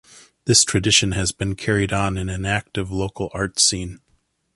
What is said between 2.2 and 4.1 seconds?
an active local arts scene.